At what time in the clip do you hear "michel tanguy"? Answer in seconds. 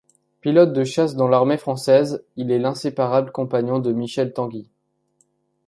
3.93-4.67